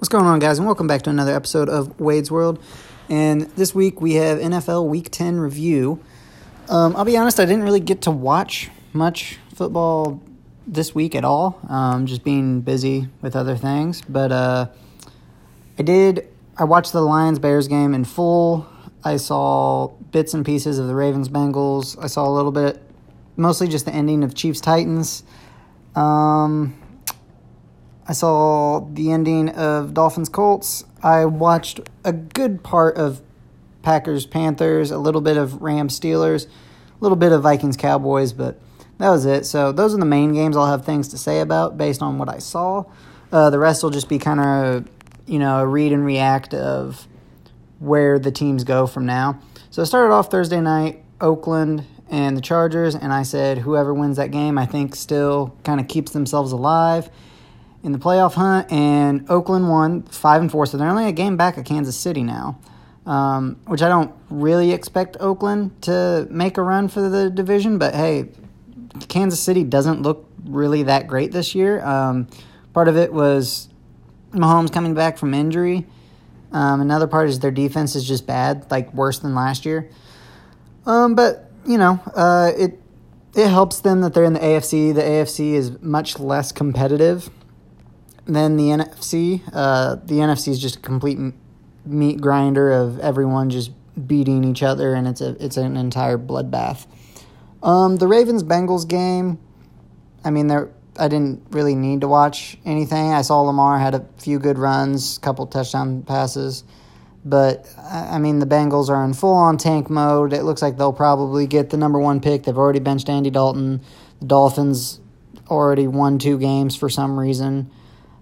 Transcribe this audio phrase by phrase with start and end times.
[0.00, 2.58] What's going on, guys, and welcome back to another episode of Wade's World.
[3.10, 6.02] And this week we have NFL Week 10 review.
[6.70, 10.22] Um, I'll be honest, I didn't really get to watch much football
[10.66, 14.00] this week at all, um, just being busy with other things.
[14.08, 14.68] But uh,
[15.78, 16.26] I did,
[16.56, 18.66] I watched the Lions Bears game in full.
[19.04, 22.02] I saw bits and pieces of the Ravens Bengals.
[22.02, 22.82] I saw a little bit,
[23.36, 25.24] mostly just the ending of Chiefs Titans.
[25.94, 26.79] Um,
[28.10, 30.82] I saw the ending of Dolphins Colts.
[31.00, 33.20] I watched a good part of
[33.82, 36.50] Packers Panthers, a little bit of Rams Steelers, a
[36.98, 38.60] little bit of Vikings Cowboys, but
[38.98, 39.46] that was it.
[39.46, 42.28] So those are the main games I'll have things to say about based on what
[42.28, 42.84] I saw.
[43.30, 44.88] Uh, the rest will just be kind of,
[45.26, 47.06] you know, a read and react of
[47.78, 49.38] where the teams go from now.
[49.70, 54.16] So I started off Thursday night, Oakland and the Chargers, and I said whoever wins
[54.16, 57.08] that game, I think still kind of keeps themselves alive
[57.82, 61.36] in the playoff hunt, and Oakland won five and four, so they're only a game
[61.36, 62.58] back of Kansas City now.
[63.06, 67.94] Um, which I don't really expect Oakland to make a run for the division, but
[67.94, 68.28] hey,
[69.08, 71.84] Kansas City doesn't look really that great this year.
[71.84, 72.28] Um,
[72.74, 73.68] part of it was
[74.32, 75.86] Mahomes coming back from injury.
[76.52, 79.90] Um, another part is their defense is just bad, like worse than last year.
[80.86, 82.80] Um, but you know, uh, it
[83.34, 84.94] it helps them that they're in the AFC.
[84.94, 87.30] The AFC is much less competitive
[88.32, 89.42] than the NFC.
[89.52, 91.18] Uh, the NFC is just a complete
[91.84, 93.72] meat grinder of everyone just
[94.06, 96.86] beating each other, and it's a it's an entire bloodbath.
[97.62, 99.38] Um, the Ravens Bengals game,
[100.24, 103.12] I mean, there I didn't really need to watch anything.
[103.12, 106.64] I saw Lamar had a few good runs, a couple touchdown passes,
[107.24, 110.32] but I mean, the Bengals are in full on tank mode.
[110.32, 112.44] It looks like they'll probably get the number one pick.
[112.44, 113.82] They've already benched Andy Dalton.
[114.20, 115.00] The Dolphins
[115.48, 117.70] already won two games for some reason.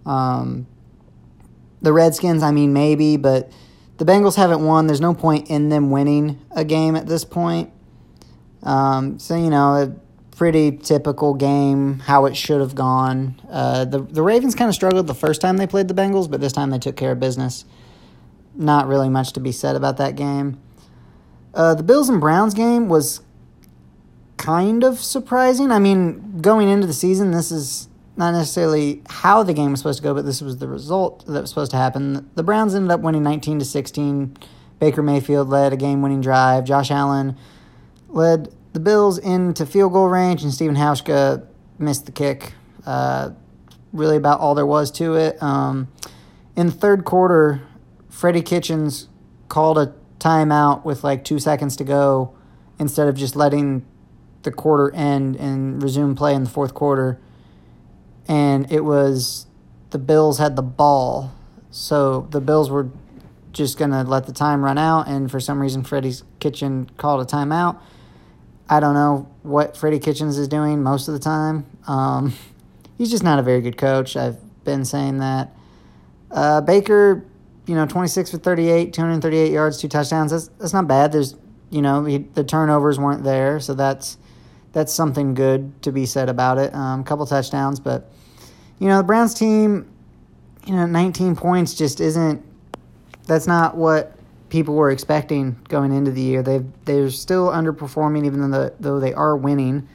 [0.09, 0.67] Um,
[1.83, 3.53] the Redskins, I mean, maybe, but
[3.99, 4.87] the Bengals haven't won.
[4.87, 7.71] There's no point in them winning a game at this point.
[8.63, 9.95] Um, so, you know, a
[10.37, 13.41] pretty typical game, how it should have gone.
[13.51, 16.41] Uh, the, the Ravens kind of struggled the first time they played the Bengals, but
[16.41, 17.65] this time they took care of business.
[18.55, 20.61] Not really much to be said about that game.
[21.55, 23.21] Uh, the Bills and Browns game was
[24.37, 25.71] kind of surprising.
[25.71, 27.89] I mean, going into the season, this is
[28.19, 31.41] not necessarily how the game was supposed to go, but this was the result that
[31.41, 32.29] was supposed to happen.
[32.35, 34.37] The Browns ended up winning 19 to 16.
[34.81, 36.65] Baker Mayfield led a game-winning drive.
[36.65, 37.37] Josh Allen
[38.09, 41.47] led the Bills into field goal range, and Stephen Hauschka
[41.79, 42.55] missed the kick.
[42.85, 43.31] Uh,
[43.93, 45.41] really, about all there was to it.
[45.41, 45.87] Um,
[46.57, 47.63] in the third quarter,
[48.11, 49.07] Freddie Kitchens
[49.49, 52.35] called a timeout with like two seconds to go
[52.81, 53.87] instead of just letting
[54.43, 57.21] the quarter end and resume play in the fourth quarter
[58.29, 59.47] and it was
[59.91, 61.33] the Bills had the ball.
[61.71, 62.89] So the Bills were
[63.53, 67.21] just going to let the time run out, and for some reason, Freddie Kitchens called
[67.21, 67.81] a timeout.
[68.69, 71.67] I don't know what Freddie Kitchens is doing most of the time.
[71.87, 72.35] Um,
[72.99, 74.17] he's just not a very good coach.
[74.17, 75.55] I've been saying that.
[76.31, 77.25] Uh, Baker,
[77.67, 80.31] you know, 26 for 38, 238 yards, two touchdowns.
[80.31, 81.13] That's, that's not bad.
[81.13, 81.35] There's,
[81.71, 84.19] you know, he, the turnovers weren't there, so that's
[84.73, 86.73] that's something good to be said about it.
[86.73, 88.13] A um, couple touchdowns, but
[88.79, 89.91] you know, the Browns team,
[90.67, 92.45] you know, 19 points just isn't.
[93.27, 94.17] That's not what
[94.49, 96.43] people were expecting going into the year.
[96.43, 99.89] They they're still underperforming, even though though they are winning.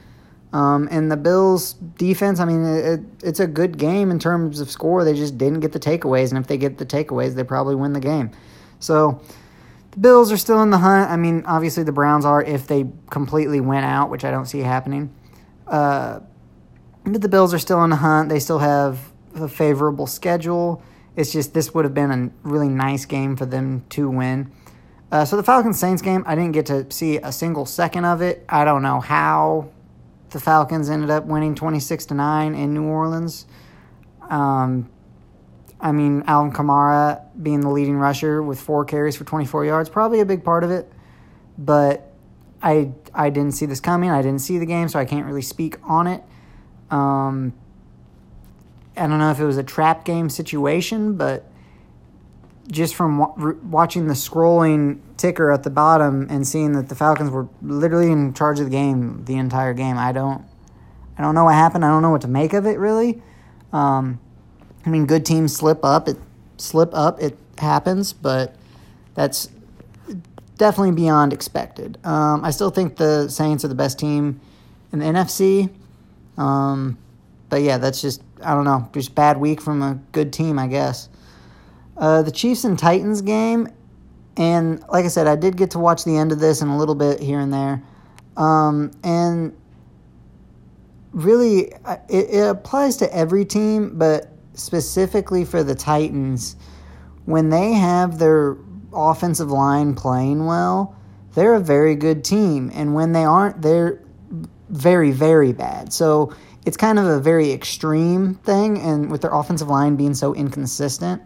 [0.51, 4.69] Um, and the Bills' defense, I mean, it, it's a good game in terms of
[4.69, 5.03] score.
[5.03, 7.93] They just didn't get the takeaways, and if they get the takeaways, they probably win
[7.93, 8.29] the game.
[8.79, 9.19] So
[9.91, 11.09] the Bills are still in the hunt.
[11.09, 14.59] I mean, obviously the Browns are if they completely went out, which I don't see
[14.59, 15.11] happening.
[15.65, 16.19] Uh,
[17.03, 18.29] but the Bills are still in the hunt.
[18.29, 20.81] They still have a favorable schedule.
[21.15, 24.51] It's just this would have been a really nice game for them to win.
[25.11, 28.21] Uh, so the Falcons Saints game, I didn't get to see a single second of
[28.21, 28.43] it.
[28.49, 29.69] I don't know how
[30.31, 33.45] the Falcons ended up winning twenty six to nine in New Orleans.
[34.27, 34.89] Um,
[35.79, 39.89] I mean, Alvin Kamara being the leading rusher with four carries for twenty four yards,
[39.89, 40.91] probably a big part of it.
[41.59, 42.11] But
[42.63, 44.09] I I didn't see this coming.
[44.09, 46.23] I didn't see the game, so I can't really speak on it.
[46.93, 47.53] Um,
[48.95, 51.49] I don't know if it was a trap game situation, but
[52.69, 57.31] just from wa- watching the scrolling ticker at the bottom and seeing that the Falcons
[57.31, 60.45] were literally in charge of the game the entire game, I don't,
[61.17, 61.83] I don't know what happened.
[61.83, 63.21] I don't know what to make of it really.
[63.71, 64.19] Um,
[64.85, 66.07] I mean, good teams slip up.
[66.07, 66.17] It
[66.57, 67.19] slip up.
[67.19, 68.55] It happens, but
[69.15, 69.49] that's
[70.57, 71.97] definitely beyond expected.
[72.03, 74.39] Um, I still think the Saints are the best team
[74.91, 75.71] in the NFC.
[76.37, 76.97] Um,
[77.49, 80.67] but yeah, that's just I don't know, just bad week from a good team, I
[80.67, 81.09] guess.
[81.95, 83.67] Uh, the Chiefs and Titans game,
[84.35, 86.75] and like I said, I did get to watch the end of this and a
[86.75, 87.83] little bit here and there.
[88.35, 89.55] Um, and
[91.11, 91.71] really,
[92.09, 96.55] it, it applies to every team, but specifically for the Titans,
[97.25, 98.57] when they have their
[98.91, 100.95] offensive line playing well,
[101.35, 102.71] they're a very good team.
[102.73, 104.03] And when they aren't, they're
[104.73, 105.93] very, very bad.
[105.93, 106.33] So
[106.65, 111.21] it's kind of a very extreme thing, and with their offensive line being so inconsistent.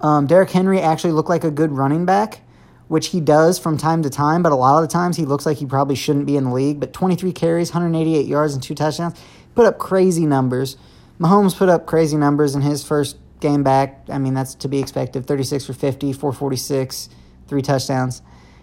[0.00, 2.40] Um, Derrick Henry actually looked like a good running back,
[2.86, 5.44] which he does from time to time, but a lot of the times he looks
[5.44, 6.80] like he probably shouldn't be in the league.
[6.80, 9.20] But 23 carries, 188 yards, and two touchdowns.
[9.54, 10.76] Put up crazy numbers.
[11.20, 14.04] Mahomes put up crazy numbers in his first game back.
[14.08, 17.08] I mean, that's to be expected 36 for 50, 446,
[17.48, 18.22] three touchdowns.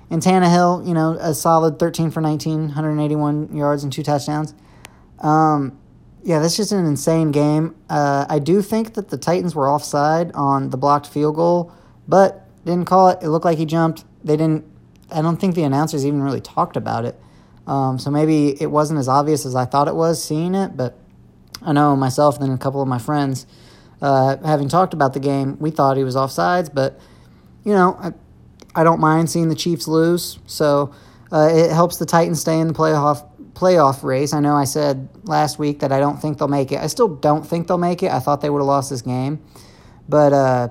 [0.09, 4.53] And Tannehill, you know, a solid 13 for 19, 181 yards and two touchdowns.
[5.19, 5.79] Um,
[6.23, 7.75] yeah, that's just an insane game.
[7.89, 11.71] Uh, I do think that the Titans were offside on the blocked field goal,
[12.07, 13.19] but didn't call it.
[13.21, 14.05] It looked like he jumped.
[14.23, 14.65] They didn't.
[15.11, 17.19] I don't think the announcers even really talked about it.
[17.67, 20.97] Um, so maybe it wasn't as obvious as I thought it was seeing it, but
[21.61, 23.47] I know myself and a couple of my friends,
[24.01, 26.99] uh, having talked about the game, we thought he was offsides, but
[27.63, 28.13] you know, I,
[28.75, 30.37] I don't mind seeing the Chiefs lose.
[30.45, 30.93] So
[31.31, 34.33] uh, it helps the Titans stay in the playoff playoff race.
[34.33, 36.79] I know I said last week that I don't think they'll make it.
[36.79, 38.11] I still don't think they'll make it.
[38.11, 39.41] I thought they would have lost this game,
[40.09, 40.69] but uh,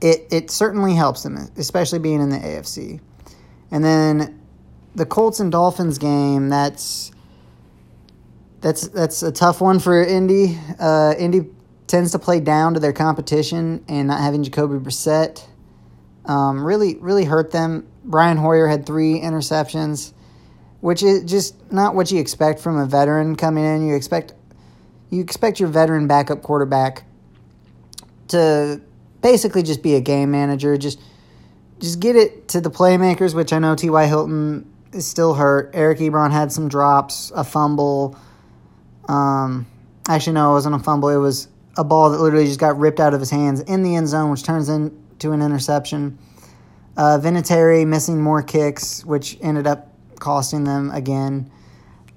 [0.00, 3.00] it it certainly helps them, especially being in the AFC.
[3.70, 4.40] And then
[4.94, 6.48] the Colts and Dolphins game.
[6.48, 7.12] That's
[8.60, 10.58] that's that's a tough one for Indy.
[10.78, 11.46] Uh, Indy
[11.86, 15.46] tends to play down to their competition, and not having Jacoby Brissett
[16.26, 17.86] um, really really hurt them.
[18.04, 20.12] Brian Hoyer had three interceptions,
[20.80, 23.86] which is just not what you expect from a veteran coming in.
[23.86, 24.34] You expect
[25.10, 27.04] you expect your veteran backup quarterback
[28.28, 28.80] to
[29.20, 31.00] basically just be a game manager, just
[31.80, 34.06] just get it to the playmakers, which I know T.Y.
[34.06, 35.70] Hilton is still hurt.
[35.74, 38.16] Eric Ebron had some drops, a fumble.
[39.08, 39.66] Um,
[40.08, 41.08] actually, no, it wasn't a fumble.
[41.08, 43.96] It was a ball that literally just got ripped out of his hands in the
[43.96, 44.68] end zone, which turns
[45.22, 46.18] into an interception.
[46.96, 49.88] Uh, Vinatieri missing more kicks, which ended up
[50.18, 51.50] costing them again.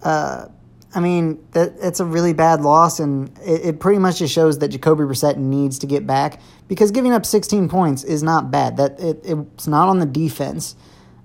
[0.02, 0.48] Uh,
[0.94, 4.60] I mean, that it's a really bad loss, and it, it, pretty much just shows
[4.60, 8.78] that Jacoby Brissett needs to get back because giving up 16 points is not bad.
[8.78, 10.76] That it, it's not on the defense,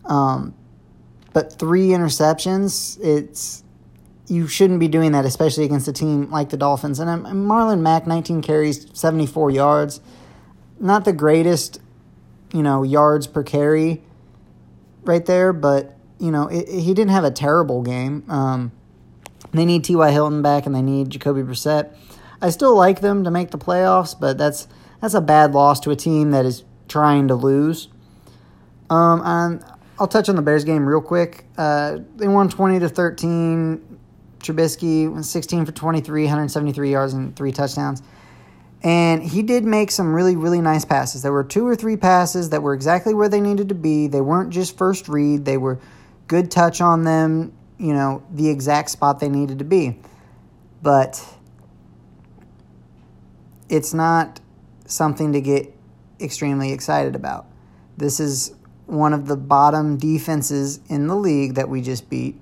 [0.04, 0.54] um,
[1.32, 3.62] but three interceptions, it's
[4.26, 6.98] you shouldn't be doing that, especially against a team like the Dolphins.
[6.98, 10.00] And Marlon Mack, 19 carries, 74 yards.
[10.80, 11.80] Not the greatest,
[12.52, 14.02] you know, yards per carry
[15.04, 18.24] right there, but, you know, it, it, he didn't have a terrible game.
[18.28, 18.72] Um,
[19.52, 20.10] they need T.Y.
[20.10, 21.94] Hilton back and they need Jacoby Brissett.
[22.42, 24.66] I still like them to make the playoffs, but that's
[25.00, 27.88] that's a bad loss to a team that is trying to lose.
[28.90, 29.64] Um, and
[29.98, 31.44] I'll touch on the Bears game real quick.
[31.56, 33.98] Uh, they won 20 to 13.
[34.40, 38.02] Trubisky was 16 for 23, 173 yards and three touchdowns.
[38.82, 41.22] And he did make some really, really nice passes.
[41.22, 44.06] There were two or three passes that were exactly where they needed to be.
[44.06, 45.78] They weren't just first read, they were
[46.28, 49.98] good touch on them, you know, the exact spot they needed to be.
[50.82, 51.22] But
[53.68, 54.40] it's not
[54.86, 55.74] something to get
[56.18, 57.46] extremely excited about.
[57.96, 58.54] This is
[58.86, 62.40] one of the bottom defenses in the league that we just beat.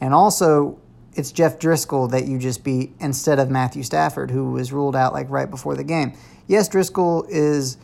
[0.00, 0.78] And also,
[1.14, 5.12] it's Jeff Driskel that you just beat instead of Matthew Stafford, who was ruled out
[5.12, 6.12] like right before the game.
[6.46, 7.76] Yes, Driscoll is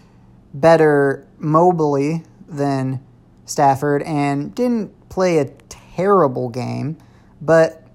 [0.55, 3.05] better mobily than
[3.45, 6.99] Stafford and didn't play a terrible game,
[7.41, 7.87] but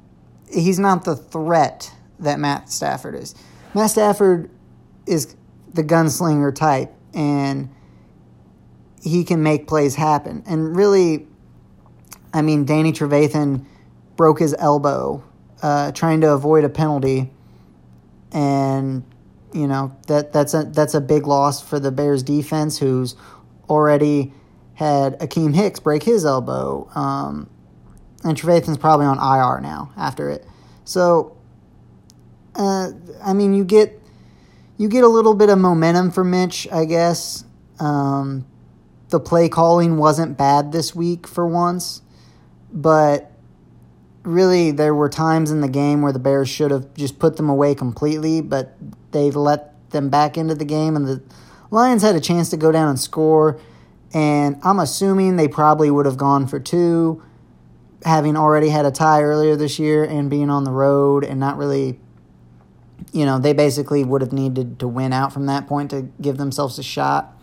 [0.51, 3.35] he's not the threat that Matt Stafford is.
[3.73, 4.49] Matt Stafford
[5.05, 5.35] is
[5.73, 7.69] the gunslinger type, and
[9.01, 10.43] he can make plays happen.
[10.45, 11.27] And really,
[12.33, 13.65] I mean, Danny Trevathan
[14.21, 15.23] broke his elbow
[15.63, 17.31] uh, trying to avoid a penalty,
[18.31, 19.03] and
[19.51, 23.15] you know that that's a that's a big loss for the Bears defense, who's
[23.67, 24.31] already
[24.75, 27.49] had Akiem Hicks break his elbow, um,
[28.23, 30.45] and Trevathan's probably on IR now after it.
[30.85, 31.35] So,
[32.53, 32.91] uh,
[33.23, 33.99] I mean, you get
[34.77, 37.43] you get a little bit of momentum for Mitch, I guess.
[37.79, 38.45] Um,
[39.09, 42.03] the play calling wasn't bad this week for once,
[42.71, 43.30] but
[44.23, 47.49] really there were times in the game where the Bears should have just put them
[47.49, 48.75] away completely, but
[49.11, 51.21] they let them back into the game, and the
[51.69, 53.59] Lions had a chance to go down and score.
[54.13, 57.23] And I'm assuming they probably would have gone for two,
[58.03, 61.57] having already had a tie earlier this year and being on the road and not
[61.57, 61.97] really,
[63.13, 66.37] you know, they basically would have needed to win out from that point to give
[66.37, 67.37] themselves a shot.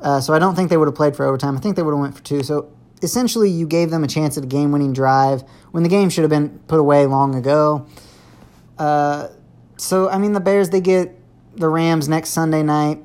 [0.00, 1.56] Uh, so I don't think they would have played for overtime.
[1.56, 2.44] I think they would have went for two.
[2.44, 2.70] So
[3.02, 6.30] essentially, you gave them a chance at a game-winning drive when the game should have
[6.30, 7.86] been put away long ago.
[8.78, 9.28] Uh,
[9.76, 11.18] so I mean, the Bears they get
[11.56, 13.02] the Rams next Sunday night.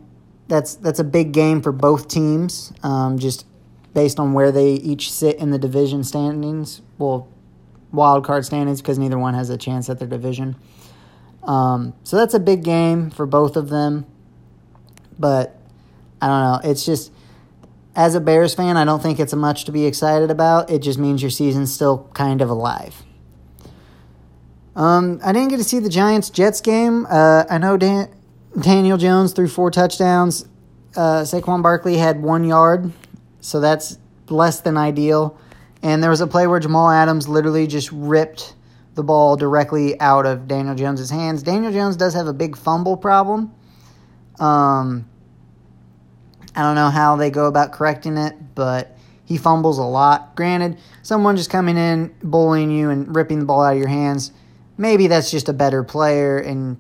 [0.48, 2.74] That's that's a big game for both teams.
[2.84, 3.46] Um, just
[3.94, 6.82] based on where they each sit in the division standings.
[6.98, 7.28] Well,
[7.92, 10.56] wild card standings because neither one has a chance at their division.
[11.44, 14.06] Um, so that's a big game for both of them.
[15.18, 15.58] But
[16.22, 16.70] I don't know.
[16.70, 17.12] It's just
[17.96, 20.70] as a Bears fan, I don't think it's much to be excited about.
[20.70, 23.04] It just means your season's still kind of alive.
[24.76, 27.06] Um, I didn't get to see the Giants Jets game.
[27.10, 28.10] Uh, I know Dan-
[28.60, 30.46] Daniel Jones threw four touchdowns.
[30.96, 32.92] Uh, Saquon Barkley had one yard,
[33.40, 33.98] so that's
[34.30, 35.38] less than ideal.
[35.84, 38.56] And there was a play where Jamal Adams literally just ripped
[38.96, 41.44] the ball directly out of Daniel Jones's hands.
[41.44, 43.54] Daniel Jones does have a big fumble problem.
[44.40, 45.10] Um,
[46.56, 48.96] I don't know how they go about correcting it, but
[49.26, 50.36] he fumbles a lot.
[50.36, 54.32] Granted, someone just coming in, bullying you, and ripping the ball out of your hands,
[54.78, 56.78] maybe that's just a better player, and,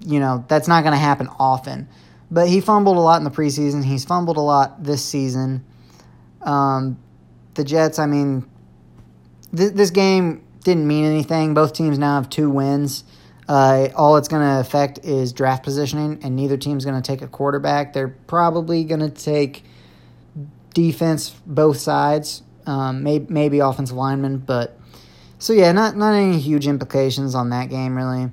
[0.00, 1.88] you know, that's not going to happen often.
[2.30, 3.84] But he fumbled a lot in the preseason.
[3.84, 5.64] He's fumbled a lot this season.
[6.42, 6.98] Um,
[7.54, 8.48] the Jets, I mean,
[9.54, 11.54] th- this game didn't mean anything.
[11.54, 13.04] Both teams now have two wins.
[13.52, 17.20] Uh, all it's going to affect is draft positioning, and neither team's going to take
[17.20, 17.92] a quarterback.
[17.92, 19.64] They're probably going to take
[20.72, 24.80] defense both sides, um, maybe, maybe offensive linemen, but
[25.38, 28.30] so yeah, not not any huge implications on that game really.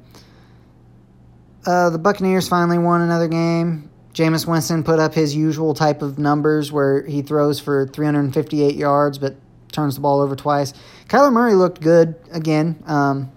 [1.65, 3.89] Uh, the Buccaneers finally won another game.
[4.13, 9.17] Jameis Winston put up his usual type of numbers where he throws for 358 yards
[9.17, 9.35] but
[9.73, 10.71] turns the ball over twice.
[11.09, 12.81] Kyler Murray looked good again.
[12.87, 13.33] Um,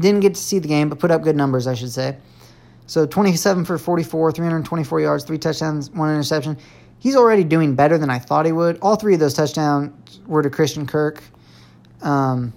[0.00, 2.16] didn't get to see the game, but put up good numbers, I should say.
[2.86, 6.56] So 27 for 44, 324 yards, three touchdowns, one interception.
[6.98, 8.78] He's already doing better than I thought he would.
[8.80, 11.22] All three of those touchdowns were to Christian Kirk.
[12.02, 12.52] Um,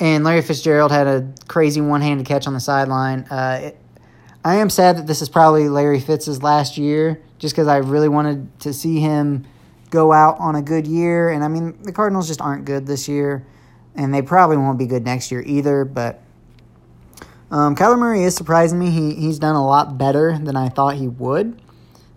[0.00, 3.20] and Larry Fitzgerald had a crazy one handed catch on the sideline.
[3.30, 3.78] Uh, it,
[4.44, 8.08] I am sad that this is probably Larry Fitz's last year, just because I really
[8.08, 9.46] wanted to see him
[9.90, 11.30] go out on a good year.
[11.30, 13.46] And I mean, the Cardinals just aren't good this year,
[13.94, 15.84] and they probably won't be good next year either.
[15.84, 16.20] But
[17.54, 18.90] um, Kyler Murray is surprising me.
[18.90, 21.62] He he's done a lot better than I thought he would.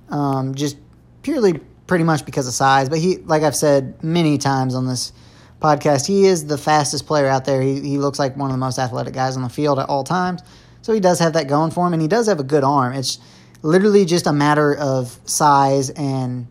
[0.10, 0.77] Um, just
[1.22, 2.89] purely, pretty much because of size.
[2.89, 5.13] But he, like I've said many times on this
[5.62, 7.62] podcast, he is the fastest player out there.
[7.62, 10.03] He he looks like one of the most athletic guys on the field at all
[10.03, 10.41] times.
[10.82, 12.94] So he does have that going for him, and he does have a good arm.
[12.94, 13.20] It's
[13.62, 16.48] literally just a matter of size, and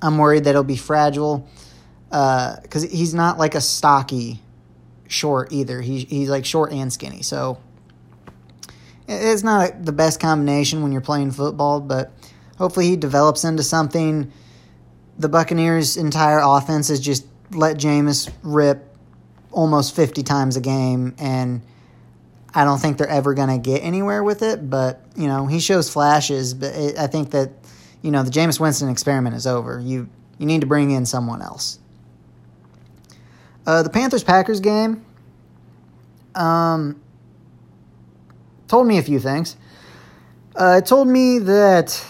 [0.00, 1.48] I'm worried that it'll be fragile
[2.10, 4.40] because uh, he's not like a stocky
[5.08, 5.80] short either.
[5.80, 7.22] He, he's like short and skinny.
[7.22, 7.58] So
[9.08, 12.12] it's not the best combination when you're playing football, but
[12.58, 14.30] hopefully he develops into something.
[15.18, 18.84] The Buccaneers' entire offense is just let Jameis rip
[19.50, 21.62] almost 50 times a game, and
[22.54, 24.68] I don't think they're ever going to get anywhere with it.
[24.68, 27.50] But, you know, he shows flashes, but it, I think that,
[28.02, 29.80] you know, the Jameis Winston experiment is over.
[29.80, 31.78] You, you need to bring in someone else.
[33.66, 35.04] Uh, the Panthers Packers game.
[36.34, 37.00] Um,
[38.68, 39.56] told me a few things.
[40.54, 42.04] Uh, it told me that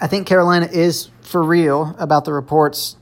[0.00, 2.96] I think Carolina is for real about the reports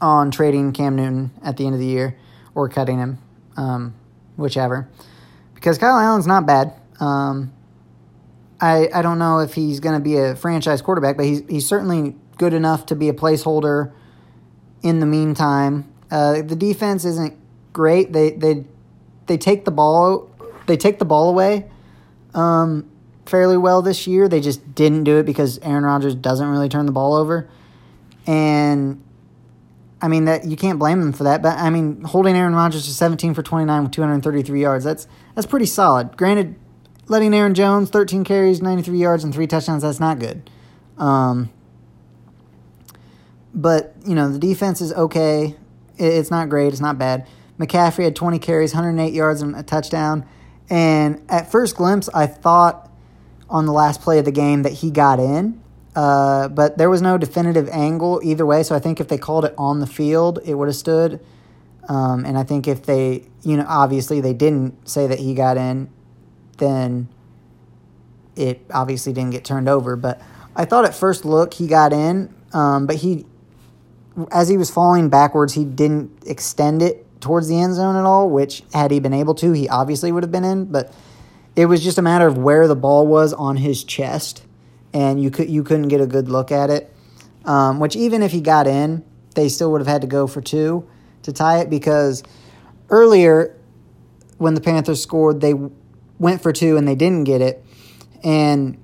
[0.00, 2.16] on trading Cam Newton at the end of the year
[2.54, 3.18] or cutting him,
[3.56, 3.94] um,
[4.36, 4.88] whichever.
[5.54, 6.72] Because Kyle Allen's not bad.
[7.00, 7.52] Um,
[8.60, 11.66] I I don't know if he's going to be a franchise quarterback, but he's he's
[11.66, 13.92] certainly good enough to be a placeholder.
[14.80, 17.36] In the meantime, uh, the defense isn't
[17.72, 18.12] great.
[18.12, 18.64] They they
[19.26, 20.27] they take the ball
[20.68, 21.68] they take the ball away
[22.34, 22.88] um,
[23.26, 24.28] fairly well this year.
[24.28, 27.48] They just didn't do it because Aaron Rodgers doesn't really turn the ball over,
[28.26, 29.02] and
[30.00, 31.42] I mean that you can't blame them for that.
[31.42, 35.46] But I mean, holding Aaron Rodgers to 17 for 29 with 233 yards that's that's
[35.46, 36.16] pretty solid.
[36.16, 36.54] Granted,
[37.08, 40.48] letting Aaron Jones 13 carries, 93 yards, and three touchdowns that's not good.
[40.98, 41.50] Um,
[43.54, 45.56] but you know the defense is okay.
[45.96, 46.68] It's not great.
[46.68, 47.26] It's not bad.
[47.58, 50.24] McCaffrey had 20 carries, 108 yards, and a touchdown.
[50.70, 52.90] And at first glimpse, I thought
[53.48, 55.60] on the last play of the game that he got in,
[55.96, 58.62] uh, but there was no definitive angle either way.
[58.62, 61.24] So I think if they called it on the field, it would have stood.
[61.88, 65.56] Um, and I think if they, you know, obviously they didn't say that he got
[65.56, 65.88] in,
[66.58, 67.08] then
[68.36, 69.96] it obviously didn't get turned over.
[69.96, 70.20] But
[70.54, 73.24] I thought at first look he got in, um, but he,
[74.30, 78.30] as he was falling backwards, he didn't extend it towards the end zone at all,
[78.30, 80.66] which had he been able to, he obviously would have been in.
[80.66, 80.92] But
[81.56, 84.44] it was just a matter of where the ball was on his chest,
[84.92, 86.94] and you could you couldn't get a good look at it.
[87.44, 90.40] Um, which even if he got in, they still would have had to go for
[90.40, 90.88] two
[91.22, 92.22] to tie it because
[92.90, 93.56] earlier
[94.36, 95.54] when the Panthers scored, they
[96.18, 97.64] went for two and they didn't get it,
[98.22, 98.78] and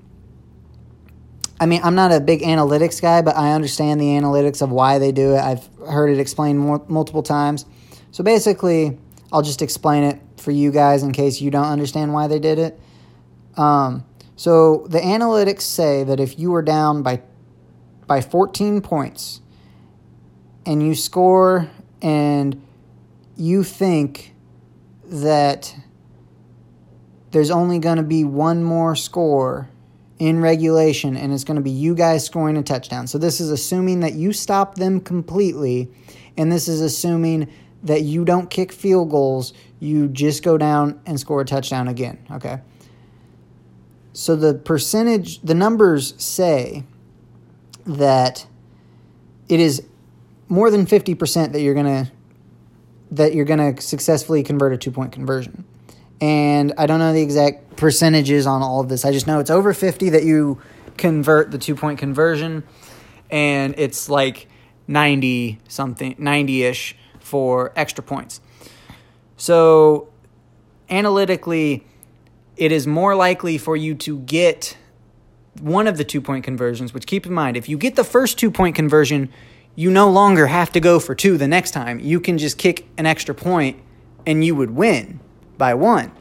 [1.60, 4.98] I mean, I'm not a big analytics guy, but I understand the analytics of why
[4.98, 5.38] they do it.
[5.38, 7.64] I've heard it explained more, multiple times.
[8.14, 8.96] So basically,
[9.32, 12.60] I'll just explain it for you guys in case you don't understand why they did
[12.60, 12.78] it.
[13.56, 14.04] Um,
[14.36, 17.22] so the analytics say that if you were down by
[18.06, 19.40] by 14 points
[20.64, 21.68] and you score
[22.00, 22.62] and
[23.36, 24.32] you think
[25.06, 25.74] that
[27.32, 29.68] there's only going to be one more score
[30.20, 33.08] in regulation, and it's going to be you guys scoring a touchdown.
[33.08, 35.90] So this is assuming that you stop them completely,
[36.36, 37.50] and this is assuming
[37.84, 42.18] that you don't kick field goals, you just go down and score a touchdown again,
[42.30, 42.60] okay?
[44.12, 46.84] So the percentage, the numbers say
[47.86, 48.46] that
[49.48, 49.82] it is
[50.48, 52.10] more than 50% that you're going to
[53.10, 55.64] that you're going to successfully convert a two-point conversion
[56.20, 59.04] and I don't know the exact percentages on all of this.
[59.04, 60.60] I just know it's over 50 that you
[60.96, 62.64] convert the two point conversion,
[63.30, 64.48] and it's like
[64.86, 68.40] 90 something, 90 ish for extra points.
[69.36, 70.08] So,
[70.88, 71.84] analytically,
[72.56, 74.76] it is more likely for you to get
[75.60, 78.38] one of the two point conversions, which keep in mind, if you get the first
[78.38, 79.30] two point conversion,
[79.74, 81.98] you no longer have to go for two the next time.
[81.98, 83.80] You can just kick an extra point
[84.26, 85.20] and you would win
[85.58, 86.12] by one.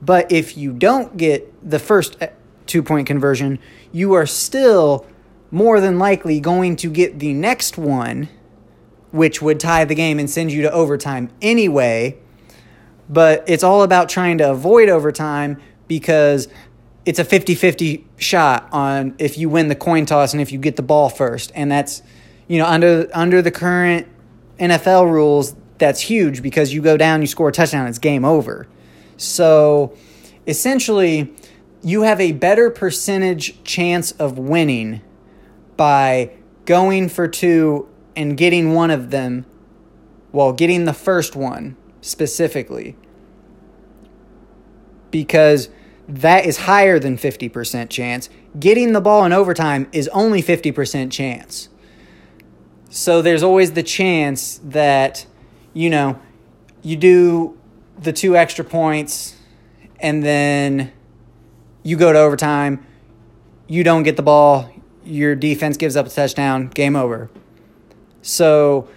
[0.00, 2.28] But if you don't get the first uh,
[2.66, 3.58] two point conversion,
[3.92, 5.06] you are still
[5.50, 8.28] more than likely going to get the next one,
[9.10, 12.18] which would tie the game and send you to overtime anyway.
[13.08, 16.48] But it's all about trying to avoid overtime because
[17.06, 20.58] it's a 50 50 shot on if you win the coin toss and if you
[20.58, 21.50] get the ball first.
[21.54, 22.02] And that's,
[22.48, 24.06] you know, under, under the current
[24.58, 28.66] NFL rules, that's huge because you go down, you score a touchdown, it's game over.
[29.16, 29.96] So
[30.46, 31.32] essentially,
[31.82, 35.00] you have a better percentage chance of winning
[35.76, 36.32] by
[36.66, 39.46] going for two and getting one of them,
[40.32, 42.96] well, getting the first one specifically,
[45.12, 45.68] because
[46.08, 48.28] that is higher than 50% chance.
[48.58, 51.68] Getting the ball in overtime is only 50% chance.
[52.90, 55.24] So there's always the chance that,
[55.72, 56.18] you know,
[56.82, 57.56] you do
[58.00, 59.36] the two extra points,
[60.00, 60.90] and then
[61.84, 62.84] you go to overtime,
[63.68, 64.72] you don't get the ball,
[65.04, 67.30] your defense gives up a touchdown, game over.
[68.28, 68.90] So,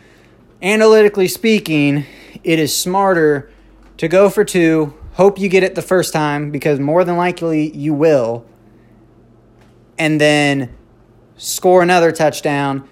[0.62, 2.06] analytically speaking,
[2.44, 3.50] it is smarter
[3.96, 7.74] to go for two, hope you get it the first time because more than likely
[7.74, 8.46] you will,
[9.98, 10.76] and then
[11.38, 12.90] score another touchdown,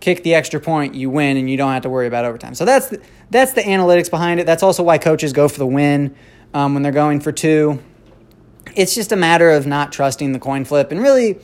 [0.00, 2.54] kick the extra point, you win, and you don't have to worry about overtime.
[2.54, 4.46] So that's the, that's the analytics behind it.
[4.46, 6.16] That's also why coaches go for the win
[6.54, 7.82] um, when they're going for two.
[8.74, 11.38] It's just a matter of not trusting the coin flip, and really,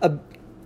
[0.00, 0.16] uh,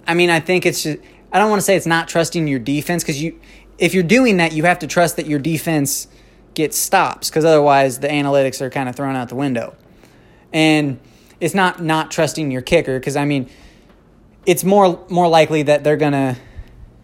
[0.07, 0.99] I mean, I think it's just.
[1.33, 3.41] I don't want to say it's not trusting your defense because you,
[3.79, 6.09] if you're doing that, you have to trust that your defense
[6.55, 9.75] gets stops because otherwise the analytics are kind of thrown out the window.
[10.53, 10.99] And
[11.41, 13.51] it's not not trusting your kicker because I mean,
[14.47, 16.37] it's more more likely that they're gonna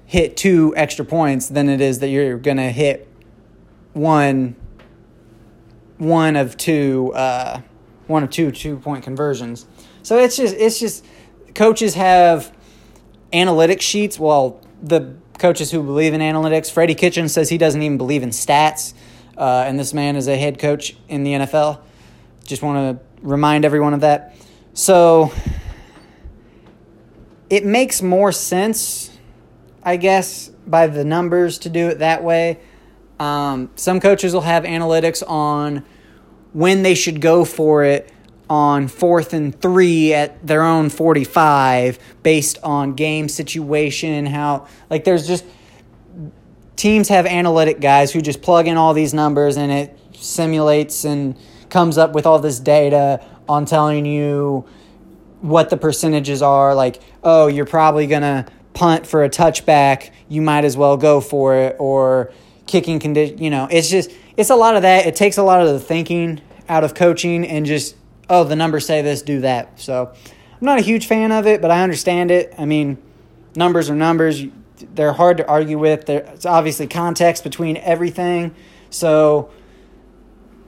[0.06, 3.08] hit two extra points than it is that you're to hit
[3.92, 4.56] one
[5.98, 7.60] one of two uh,
[8.06, 9.66] one of two two point conversions.
[10.02, 11.04] So it's just it's just
[11.54, 12.52] coaches have
[13.32, 14.18] analytics sheets.
[14.18, 18.30] Well, the coaches who believe in analytics, Freddie Kitchen says he doesn't even believe in
[18.30, 18.94] stats,
[19.36, 21.80] uh, and this man is a head coach in the NFL.
[22.44, 24.36] Just want to remind everyone of that.
[24.74, 25.32] So
[27.50, 29.12] it makes more sense
[29.82, 32.60] I guess, by the numbers to do it that way.
[33.18, 35.84] Um, some coaches will have analytics on
[36.52, 38.10] when they should go for it
[38.52, 45.04] on fourth and three at their own 45 based on game situation, and how, like,
[45.04, 45.46] there's just
[46.76, 51.34] teams have analytic guys who just plug in all these numbers and it simulates and
[51.70, 54.66] comes up with all this data on telling you
[55.40, 56.74] what the percentages are.
[56.74, 61.22] Like, oh, you're probably going to punt for a touchback, you might as well go
[61.22, 62.30] for it or
[62.66, 65.06] kicking condition, you know, it's just it's a lot of that.
[65.06, 67.96] It takes a lot of the thinking out of coaching and just
[68.28, 69.80] oh, the numbers say this, do that.
[69.80, 70.12] So,
[70.62, 72.54] I'm not a huge fan of it, but I understand it.
[72.56, 72.96] I mean,
[73.56, 74.44] numbers are numbers.
[74.94, 76.06] They're hard to argue with.
[76.06, 78.54] There's obviously context between everything.
[78.88, 79.50] So,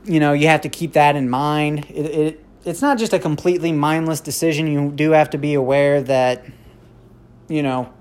[0.05, 1.87] you know, you have to keep that in mind.
[1.91, 4.67] It, it it's not just a completely mindless decision.
[4.67, 6.45] You do have to be aware that,
[7.47, 7.93] you know,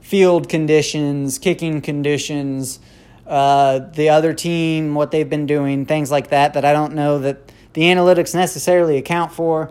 [0.00, 2.80] field conditions, kicking conditions,
[3.28, 7.20] uh, the other team, what they've been doing, things like that, that I don't know
[7.20, 7.47] that
[7.78, 9.70] the analytics necessarily account for.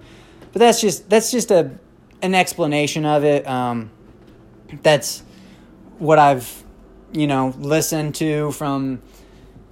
[0.54, 1.72] But that's just that's just a
[2.22, 3.46] an explanation of it.
[3.46, 3.92] Um,
[4.82, 5.24] that's
[5.98, 6.64] what I've
[7.12, 9.02] you know listened to from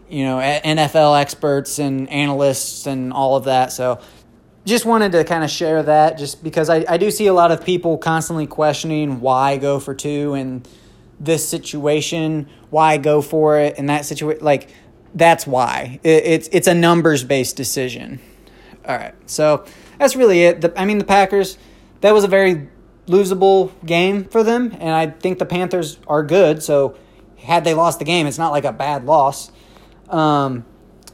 [0.10, 3.72] you know NFL experts and analysts and all of that.
[3.72, 4.02] So
[4.66, 7.52] just wanted to kind of share that just because I, I do see a lot
[7.54, 10.64] of people constantly questioning why go for two in
[11.22, 14.44] this situation, why go for it in that situation.
[14.44, 14.74] Like,
[15.16, 16.00] that's why.
[16.04, 18.20] It, it's, it's a numbers based decision.
[18.88, 19.16] All right.
[19.26, 19.66] So
[19.98, 20.62] that's really it.
[20.62, 21.58] The, I mean, the Packers,
[22.02, 22.68] that was a very
[23.08, 24.76] losable game for them.
[24.80, 26.62] And I think the Panthers are good.
[26.62, 26.98] So
[27.38, 29.52] had they lost the game, it's not like a bad loss.
[30.10, 30.66] Um,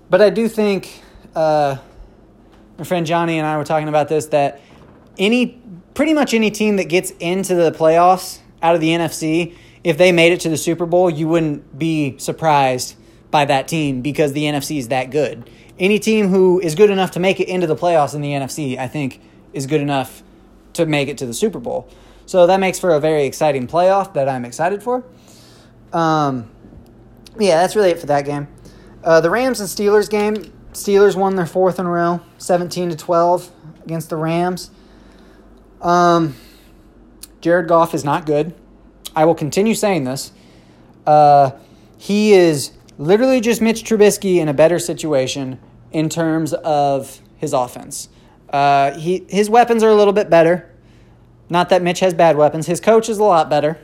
[0.09, 1.03] but I do think.
[1.33, 1.77] Uh,
[2.81, 4.59] my friend Johnny and I were talking about this that
[5.15, 5.61] any
[5.93, 10.11] pretty much any team that gets into the playoffs out of the NFC, if they
[10.11, 12.95] made it to the Super Bowl, you wouldn't be surprised
[13.31, 15.49] by that team because the NFC is that good.
[15.79, 18.77] Any team who is good enough to make it into the playoffs in the NFC,
[18.77, 19.21] I think,
[19.53, 20.21] is good enough
[20.73, 21.89] to make it to the Super Bowl.
[22.25, 25.03] So that makes for a very exciting playoff that I'm excited for.
[25.91, 26.49] Um,
[27.39, 28.47] yeah, that's really it for that game.
[29.03, 30.35] Uh, the Rams and Steelers game,
[30.73, 33.51] Steelers won their fourth in a row, 17 to 12
[33.83, 34.69] against the Rams.
[35.81, 36.35] Um,
[37.41, 38.53] Jared Goff is not good.
[39.15, 40.31] I will continue saying this.
[41.05, 41.51] Uh,
[41.97, 45.60] he is literally just Mitch Trubisky in a better situation
[45.91, 48.10] in terms of his offense.
[48.49, 50.69] Uh, he his weapons are a little bit better.
[51.49, 52.67] Not that Mitch has bad weapons.
[52.67, 53.77] His coach is a lot better.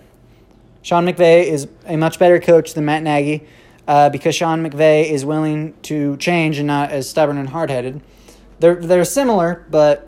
[0.81, 3.45] Sean McVay is a much better coach than Matt Nagy
[3.87, 8.01] uh, because Sean McVay is willing to change and not as stubborn and hard headed.
[8.59, 10.07] They're they're similar, but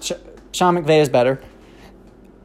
[0.00, 0.12] Sh-
[0.52, 1.42] Sean McVay is better.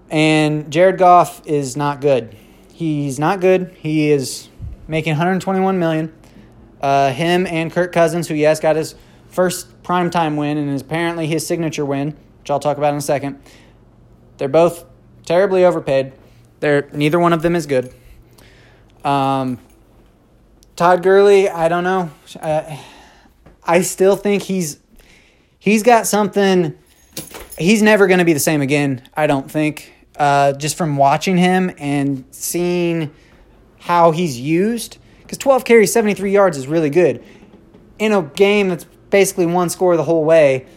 [0.10, 2.36] And Jared Goff is not good.
[2.72, 3.76] He's not good.
[3.80, 4.50] He is
[4.88, 6.14] making 121 million.
[6.82, 8.96] Uh, him and Kirk Cousins, who yes got his
[9.30, 13.02] first primetime win and is apparently his signature win, which I'll talk about in a
[13.02, 13.42] second.
[14.38, 14.86] They're both
[15.26, 16.14] terribly overpaid.
[16.60, 17.94] They're neither one of them is good.
[19.04, 19.60] Um,
[20.76, 22.12] Todd Gurley, I don't know.
[22.40, 22.78] Uh,
[23.64, 24.80] I still think he's
[25.60, 26.78] he's got something.
[27.58, 29.02] He's never going to be the same again.
[29.16, 29.94] I don't think.
[30.16, 33.12] Uh, just from watching him and seeing
[33.88, 37.24] how he's used, because 12 carries, 73 yards is really good.
[38.00, 40.68] In a game that's basically one score the whole way,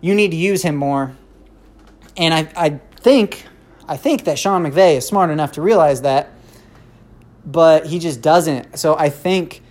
[0.00, 1.16] you need to use him more.
[2.16, 3.44] And I, I think,
[3.86, 6.32] I think that Sean McVay is smart enough to realize that
[7.48, 8.78] but he just doesn't.
[8.78, 9.62] So I think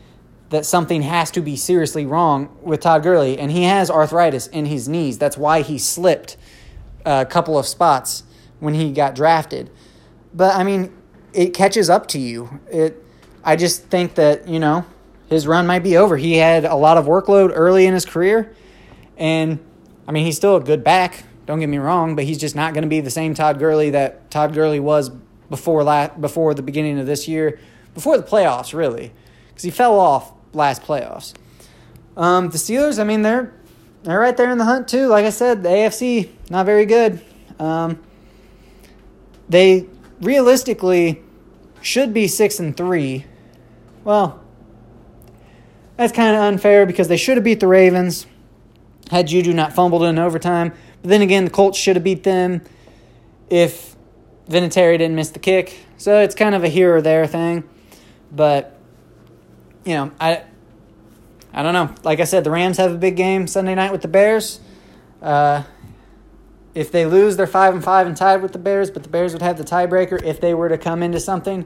[0.50, 4.65] that something has to be seriously wrong with Todd Gurley, and he has arthritis in
[4.65, 5.19] his knees.
[5.19, 6.38] That's why he slipped
[7.06, 8.23] a couple of spots
[8.60, 9.69] when he got drafted.
[10.34, 10.91] But I mean,
[11.33, 12.59] it catches up to you.
[12.71, 13.03] It.
[13.43, 14.85] I just think that you know
[15.29, 16.17] his run might be over.
[16.17, 18.53] He had a lot of workload early in his career,
[19.17, 19.59] and
[20.07, 21.23] I mean he's still a good back.
[21.45, 23.91] Don't get me wrong, but he's just not going to be the same Todd Gurley
[23.91, 25.09] that Todd Gurley was
[25.49, 27.59] before la- before the beginning of this year,
[27.93, 29.13] before the playoffs, really,
[29.49, 31.33] because he fell off last playoffs.
[32.17, 33.53] Um, the Steelers, I mean, they're
[34.03, 35.07] they're right there in the hunt too.
[35.07, 37.23] Like I said, the AFC not very good.
[37.59, 38.01] Um,
[39.49, 39.87] they
[40.21, 41.21] realistically
[41.82, 43.25] should be six and three.
[44.03, 44.43] Well,
[45.95, 48.25] that's kind of unfair because they should have beat the Ravens
[49.12, 50.73] had Juju not fumbled in overtime.
[51.01, 52.62] But then again, the Colts should have beat them
[53.49, 53.95] if
[54.49, 57.63] Vinatieri didn't miss the kick, so it's kind of a here or there thing.
[58.32, 58.77] But
[59.86, 60.43] you know, I
[61.53, 61.93] I don't know.
[62.03, 64.60] Like I said, the Rams have a big game Sunday night with the Bears.
[65.21, 65.63] Uh,
[66.77, 69.33] if they lose, they're five and five and tied with the Bears, but the Bears
[69.33, 71.65] would have the tiebreaker if they were to come into something.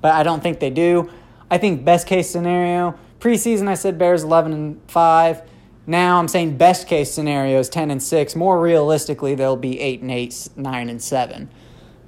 [0.00, 1.10] But I don't think they do.
[1.50, 5.42] I think best case scenario preseason I said Bears eleven and five.
[5.86, 8.34] Now I'm saying best case scenario is ten and six.
[8.34, 11.50] More realistically, they'll be eight and eight, nine and seven.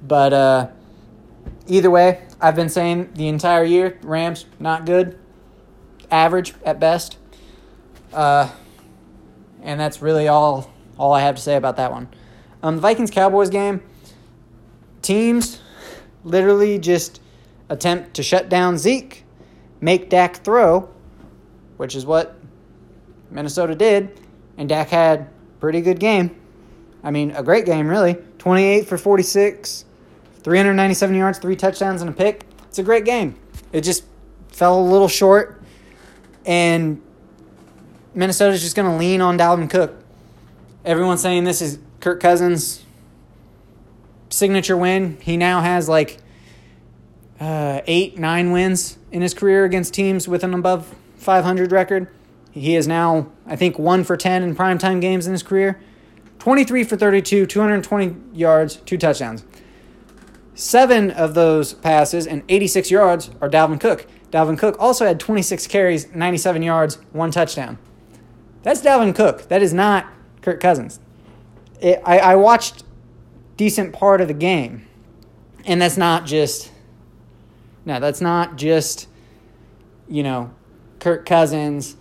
[0.05, 0.67] But uh,
[1.67, 5.19] either way, I've been saying the entire year Rams not good,
[6.09, 7.17] average at best.
[8.11, 8.49] Uh,
[9.61, 12.07] and that's really all all I have to say about that one.
[12.61, 13.81] Um, the Vikings Cowboys game,
[15.01, 15.61] teams
[16.23, 17.21] literally just
[17.69, 19.23] attempt to shut down Zeke,
[19.79, 20.89] make Dak throw,
[21.77, 22.35] which is what
[23.31, 24.19] Minnesota did,
[24.57, 25.27] and Dak had a
[25.59, 26.35] pretty good game.
[27.03, 28.17] I mean, a great game, really.
[28.39, 29.85] 28 for 46,
[30.43, 32.45] 397 yards, three touchdowns, and a pick.
[32.67, 33.35] It's a great game.
[33.71, 34.03] It just
[34.49, 35.61] fell a little short,
[36.45, 37.01] and
[38.13, 39.95] Minnesota's just going to lean on Dalvin Cook.
[40.83, 42.85] everyone's saying this is Kirk Cousins'
[44.29, 45.17] signature win.
[45.21, 46.17] He now has like
[47.39, 52.07] uh, eight, nine wins in his career against teams with an above 500 record.
[52.51, 55.79] He is now, I think, one for 10 in primetime games in his career.
[56.39, 59.43] 23 for 32, 220 yards, two touchdowns.
[60.55, 64.07] Seven of those passes and 86 yards are Dalvin Cook.
[64.31, 67.77] Dalvin Cook also had 26 carries, 97 yards, one touchdown.
[68.63, 69.47] That's Dalvin Cook.
[69.47, 70.07] That is not
[70.41, 70.99] Kirk Cousins.
[71.79, 72.83] It, I, I watched
[73.57, 74.87] decent part of the game,
[75.65, 76.71] and that's not just.
[77.85, 79.07] No, that's not just,
[80.07, 80.53] you know,
[80.99, 81.95] Kirk Cousins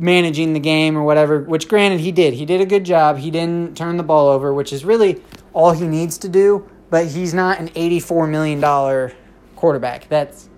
[0.00, 2.34] managing the game or whatever, which granted he did.
[2.34, 3.18] He did a good job.
[3.18, 7.06] He didn't turn the ball over, which is really all he needs to do, but
[7.06, 9.12] he's not an $84 million
[9.54, 10.08] quarterback.
[10.08, 10.48] That's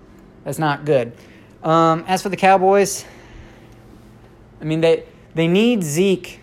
[0.43, 1.13] that's not good.
[1.63, 3.05] Um, as for the Cowboys,
[4.61, 6.38] I mean they they need Zeke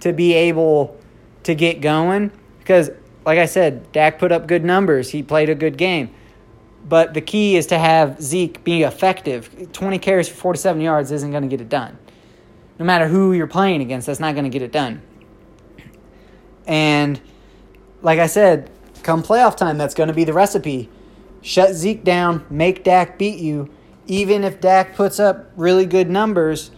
[0.00, 0.96] to be able
[1.44, 2.90] to get going because
[3.24, 5.10] like I said, Dak put up good numbers.
[5.10, 6.14] He played a good game.
[6.88, 9.70] But the key is to have Zeke be effective.
[9.72, 11.98] 20 carries for 47 yards isn't going to get it done
[12.78, 15.02] no matter who you're playing against, that's not going to get it done.
[16.66, 17.20] And
[18.02, 18.70] like I said,
[19.02, 20.88] come playoff time, that's going to be the recipe.
[21.42, 23.70] Shut Zeke down, make Dak beat you.
[24.06, 26.70] Even if Dak puts up really good numbers,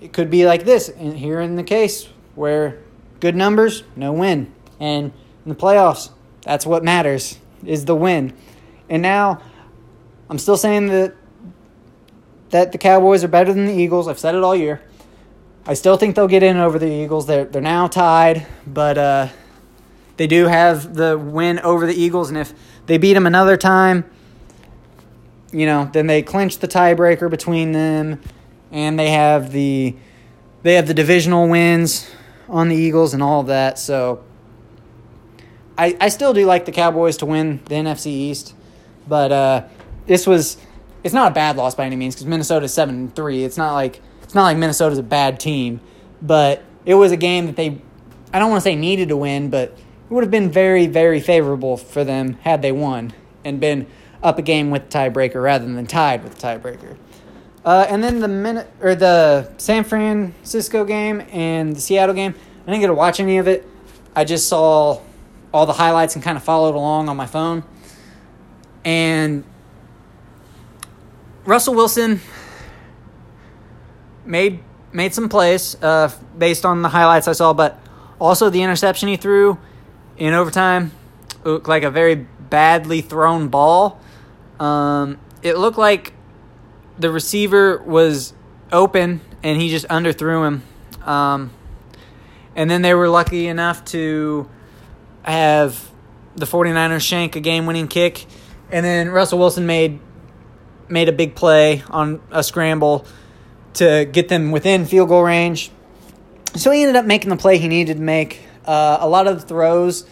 [0.00, 0.90] it could be like this.
[0.98, 2.78] Here in the case where
[3.20, 4.52] good numbers, no win.
[4.78, 5.12] And
[5.44, 6.10] in the playoffs,
[6.42, 8.34] that's what matters is the win.
[8.88, 9.40] And now
[10.28, 11.14] I'm still saying that
[12.50, 14.08] that the Cowboys are better than the Eagles.
[14.08, 14.82] I've said it all year.
[15.66, 17.26] I still think they'll get in over the Eagles.
[17.26, 19.28] They're they're now tied, but uh,
[20.16, 22.52] they do have the win over the Eagles, and if
[22.86, 24.10] they beat them another time,
[25.52, 28.20] you know, then they clinch the tiebreaker between them,
[28.70, 29.96] and they have the
[30.62, 32.10] they have the divisional wins
[32.48, 33.78] on the Eagles and all of that.
[33.78, 34.22] So
[35.78, 38.54] I I still do like the Cowboys to win the NFC East,
[39.08, 39.64] but uh,
[40.06, 40.56] this was
[41.02, 43.44] it's not a bad loss by any means because Minnesota's seven three.
[43.44, 45.80] It's not like it's not like Minnesota's a bad team,
[46.20, 47.80] but it was a game that they
[48.32, 51.20] I don't want to say needed to win, but it would have been very very
[51.20, 53.12] favorable for them had they won
[53.44, 53.86] and been
[54.22, 56.96] up a game with the tiebreaker rather than tied with the tiebreaker.
[57.64, 62.70] Uh, and then the minute or the San Francisco game and the Seattle game, I
[62.70, 63.66] didn't get to watch any of it.
[64.16, 65.00] I just saw
[65.52, 67.64] all the highlights and kind of followed along on my phone.
[68.84, 69.44] And
[71.44, 72.20] Russell Wilson
[74.24, 74.60] made
[74.92, 77.78] made some plays uh, based on the highlights I saw, but
[78.20, 79.58] also the interception he threw
[80.16, 80.92] in overtime
[81.44, 84.00] looked like a very badly thrown ball.
[84.58, 86.12] Um, it looked like
[87.00, 88.34] the receiver was
[88.70, 90.62] open and he just underthrew him.
[91.08, 91.50] Um,
[92.54, 94.48] and then they were lucky enough to
[95.22, 95.90] have
[96.36, 98.26] the 49ers shank a game winning kick.
[98.70, 99.98] And then Russell Wilson made
[100.88, 103.06] made a big play on a scramble
[103.74, 105.70] to get them within field goal range.
[106.56, 108.40] So he ended up making the play he needed to make.
[108.66, 110.04] Uh, a lot of the throws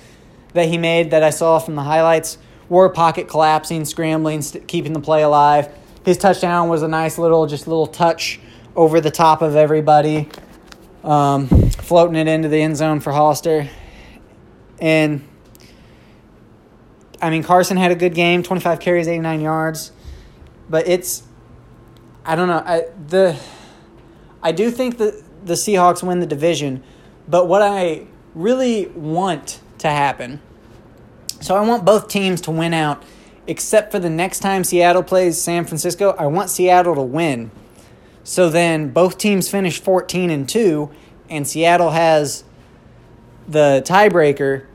[0.54, 4.92] that he made that I saw from the highlights were pocket collapsing, scrambling, st- keeping
[4.92, 5.68] the play alive.
[6.08, 8.40] His touchdown was a nice little, just little touch
[8.74, 10.26] over the top of everybody,
[11.04, 13.68] um, floating it into the end zone for Hollister.
[14.80, 15.22] And
[17.20, 19.92] I mean, Carson had a good game 25 carries, 89 yards
[20.70, 21.24] but it's
[22.24, 22.62] I don't know.
[22.64, 23.38] I the
[24.42, 26.82] I do think that the Seahawks win the division,
[27.28, 30.40] but what I really want to happen
[31.40, 33.02] so I want both teams to win out
[33.48, 36.14] except for the next time Seattle plays San Francisco.
[36.16, 37.50] I want Seattle to win.
[38.22, 40.90] So then both teams finish 14 and 2
[41.30, 42.44] and Seattle has
[43.48, 44.66] the tiebreaker.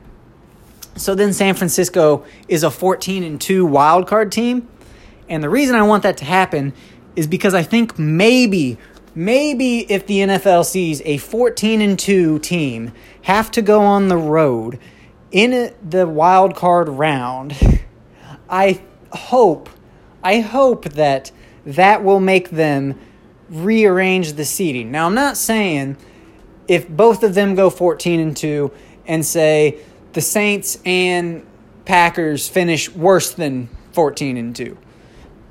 [0.95, 4.67] So then San Francisco is a 14 and 2 wild card team
[5.29, 6.73] and the reason I want that to happen
[7.15, 8.77] is because I think maybe,
[9.15, 12.91] maybe if the NFL sees a 14 and 2 team
[13.23, 14.79] have to go on the road
[15.31, 17.55] in the wild card round,
[18.53, 19.67] I hope,
[20.23, 21.31] I hope that
[21.65, 22.99] that will make them
[23.49, 24.91] rearrange the seating.
[24.91, 25.97] Now, I'm not saying
[26.67, 28.71] if both of them go 14 and 2
[29.07, 29.79] and say
[30.13, 31.43] the Saints and
[31.85, 34.77] Packers finish worse than 14 and 2.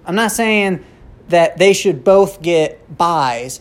[0.06, 0.84] I'm not saying
[1.28, 3.60] that they should both get byes.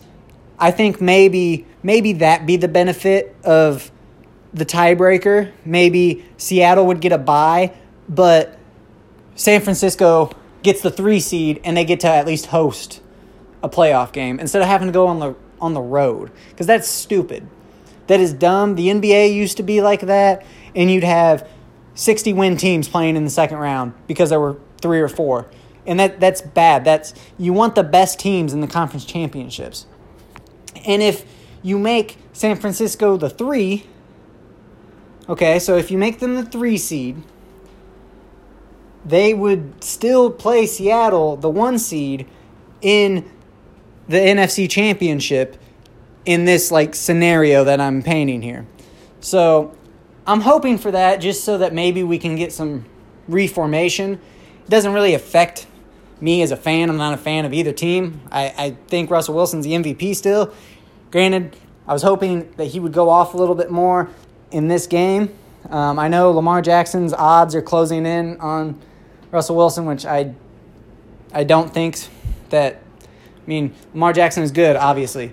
[0.56, 3.90] I think maybe maybe that be the benefit of
[4.54, 5.50] the tiebreaker.
[5.64, 7.74] Maybe Seattle would get a bye,
[8.08, 8.56] but
[9.34, 10.30] San Francisco
[10.62, 13.00] gets the three seed and they get to at least host
[13.62, 16.88] a playoff game instead of having to go on the on the road because that's
[16.88, 17.46] stupid.
[18.08, 18.74] That is dumb.
[18.74, 21.48] The NBA used to be like that, and you'd have
[21.94, 25.48] 60 win teams playing in the second round because there were three or four.
[25.86, 26.84] And that, that's bad.
[26.84, 29.86] That's you want the best teams in the conference championships.
[30.84, 31.24] And if
[31.62, 33.86] you make San Francisco the three,
[35.28, 37.22] okay, so if you make them the three seed,
[39.04, 42.26] they would still play Seattle, the one seed,
[42.80, 43.30] in
[44.08, 45.56] the NFC championship
[46.24, 48.66] in this like scenario that I'm painting here.
[49.20, 49.76] So
[50.26, 52.84] I'm hoping for that just so that maybe we can get some
[53.28, 54.14] reformation.
[54.64, 55.66] It doesn't really affect
[56.20, 56.88] me as a fan.
[56.88, 58.20] I'm not a fan of either team.
[58.30, 60.52] I, I think Russell Wilson's the MVP still.
[61.10, 64.08] Granted, I was hoping that he would go off a little bit more
[64.50, 65.36] in this game.
[65.68, 68.80] Um, I know Lamar Jackson's odds are closing in on
[69.32, 70.34] Russell Wilson, which I
[71.32, 71.98] I don't think
[72.50, 72.80] that.
[73.04, 75.32] I mean, Lamar Jackson is good, obviously,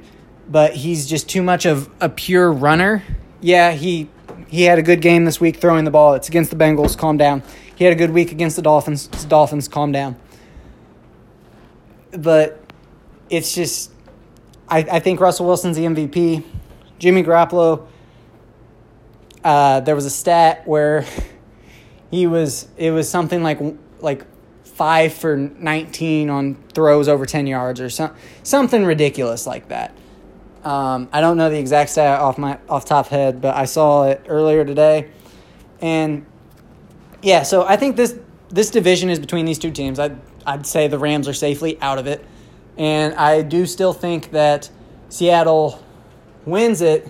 [0.50, 3.04] but he's just too much of a pure runner.
[3.40, 4.10] Yeah, he
[4.48, 6.16] he had a good game this week throwing the ball.
[6.16, 6.98] It's against the Bengals.
[6.98, 7.44] Calm down.
[7.76, 9.08] He had a good week against the Dolphins.
[9.14, 9.68] It's Dolphins.
[9.68, 10.16] Calm down.
[12.12, 12.60] But
[13.30, 13.92] it's just,
[14.68, 16.44] I, I think Russell Wilson's the MVP.
[16.98, 17.88] Jimmy Garoppolo,
[19.44, 21.06] uh, there was a stat where
[22.12, 23.60] he was, it was something like,
[24.02, 24.26] like
[24.64, 29.94] five for 19 on throws over 10 yards or some, something ridiculous like that.
[30.64, 34.08] Um, I don't know the exact stat off my off top head, but I saw
[34.08, 35.10] it earlier today,
[35.80, 36.26] and
[37.22, 37.44] yeah.
[37.44, 38.18] So I think this
[38.50, 40.00] this division is between these two teams.
[40.00, 42.26] I'd I'd say the Rams are safely out of it,
[42.78, 44.70] and I do still think that
[45.08, 45.82] Seattle
[46.46, 47.08] wins it,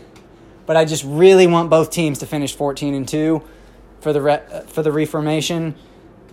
[0.67, 3.41] but I just really want both teams to finish fourteen and two
[3.99, 5.73] for the re- for the reformation,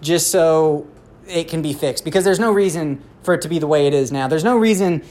[0.00, 0.86] just so
[1.28, 2.04] it can be fixed.
[2.04, 4.28] Because there's no reason for it to be the way it is now.
[4.28, 5.02] There's no reason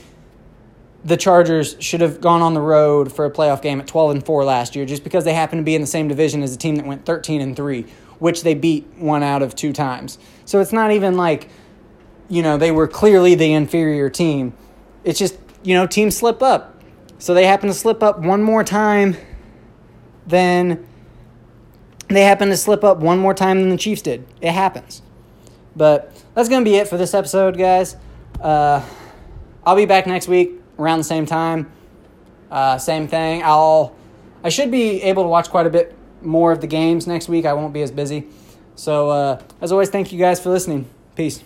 [1.04, 4.26] the Chargers should have gone on the road for a playoff game at 12 and
[4.26, 6.58] 4 last year just because they happen to be in the same division as a
[6.58, 7.86] team that went 13 and 3,
[8.18, 10.18] which they beat one out of two times.
[10.46, 11.50] So it's not even like
[12.30, 14.54] you know, they were clearly the inferior team.
[15.04, 16.82] It's just, you know, teams slip up.
[17.20, 19.16] So they happen to slip up one more time
[20.26, 20.86] than
[22.08, 24.26] they happen to slip up one more time than the Chiefs did.
[24.42, 25.02] It happens.
[25.76, 27.98] But that's going to be it for this episode, guys.
[28.40, 28.84] Uh,
[29.66, 31.72] I'll be back next week around the same time.
[32.52, 33.42] Uh, same thing.
[33.44, 33.96] I'll
[34.44, 37.46] I should be able to watch quite a bit more of the games next week.
[37.46, 38.28] I won't be as busy.
[38.76, 40.88] So uh, as always, thank you guys for listening.
[41.16, 41.44] Peace.